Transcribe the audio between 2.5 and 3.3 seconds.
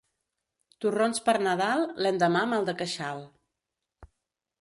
mal de queixal.